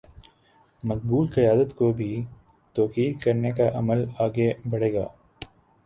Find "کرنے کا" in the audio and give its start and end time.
3.23-3.69